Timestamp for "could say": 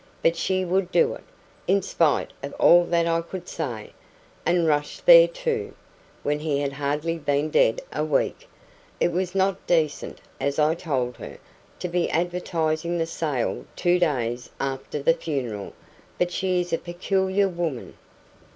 3.21-3.93